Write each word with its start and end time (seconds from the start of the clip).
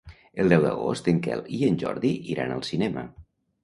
El 0.43 0.47
deu 0.53 0.63
d'agost 0.67 1.11
en 1.13 1.21
Quel 1.29 1.45
i 1.61 1.63
en 1.71 1.79
Jordi 1.87 2.15
iran 2.35 2.59
al 2.59 2.69
cinema. 2.75 3.09